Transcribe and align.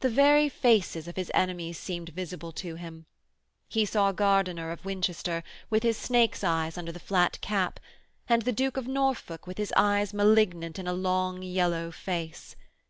The 0.00 0.10
very 0.10 0.50
faces 0.50 1.08
of 1.08 1.16
his 1.16 1.30
enemies 1.32 1.78
seemed 1.78 2.10
visible 2.10 2.52
to 2.52 2.74
him. 2.74 3.06
He 3.70 3.86
saw 3.86 4.12
Gardiner, 4.12 4.70
of 4.70 4.84
Winchester, 4.84 5.42
with 5.70 5.82
his 5.82 5.96
snake's 5.96 6.44
eyes 6.44 6.76
under 6.76 6.92
the 6.92 7.00
flat 7.00 7.40
cap, 7.40 7.80
and 8.28 8.42
the 8.42 8.52
Duke 8.52 8.76
of 8.76 8.86
Norfolk 8.86 9.46
with 9.46 9.56
his 9.56 9.72
eyes 9.74 10.12
malignant 10.12 10.78
in 10.78 10.86
a 10.86 10.92
long, 10.92 11.40
yellow 11.40 11.90
face. 11.90 12.54